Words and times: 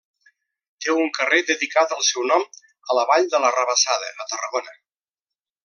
Té 0.85 0.93
un 1.01 1.11
carrer 1.17 1.41
dedicat 1.49 1.93
al 1.97 2.01
seu 2.07 2.25
nom 2.33 2.47
a 2.93 2.97
la 3.01 3.05
vall 3.13 3.29
de 3.35 3.43
l'Arrabassada, 3.45 4.11
a 4.25 4.29
Tarragona. 4.35 4.75